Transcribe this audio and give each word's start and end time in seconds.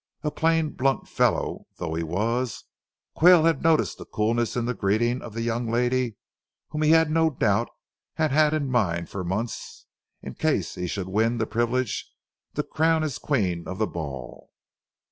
A 0.23 0.31
plain, 0.31 0.71
blunt 0.71 1.07
fellow 1.07 1.67
though 1.77 1.93
he 1.93 2.01
was, 2.01 2.63
Quayle 3.15 3.43
had 3.45 3.61
noticed 3.61 3.99
the 3.99 4.05
coolness 4.05 4.55
in 4.55 4.65
the 4.65 4.73
greeting 4.73 5.21
of 5.21 5.35
the 5.35 5.43
young 5.43 5.69
lady 5.69 6.17
whom 6.69 6.81
he 6.81 6.89
no 7.03 7.29
doubt 7.29 7.69
had 8.15 8.31
had 8.31 8.51
in 8.55 8.71
mind 8.71 9.11
for 9.11 9.23
months, 9.23 9.85
in 10.23 10.33
case 10.33 10.73
he 10.73 10.87
should 10.87 11.07
win 11.07 11.37
the 11.37 11.45
privilege, 11.45 12.09
to 12.55 12.63
crown 12.63 13.03
as 13.03 13.19
Queen 13.19 13.67
of 13.67 13.77
the 13.77 13.85
ball. 13.85 14.49